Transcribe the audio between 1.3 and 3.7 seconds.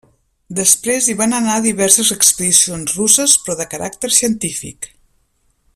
anar diverses expedicions russes però de